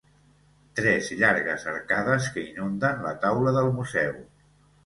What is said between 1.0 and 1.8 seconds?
llargues